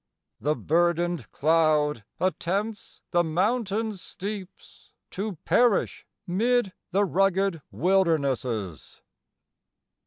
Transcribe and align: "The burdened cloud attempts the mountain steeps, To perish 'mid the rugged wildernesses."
"The 0.39 0.55
burdened 0.55 1.31
cloud 1.31 2.03
attempts 2.19 3.01
the 3.11 3.23
mountain 3.23 3.93
steeps, 3.93 4.89
To 5.11 5.35
perish 5.45 6.07
'mid 6.25 6.73
the 6.89 7.05
rugged 7.05 7.61
wildernesses." 7.69 9.03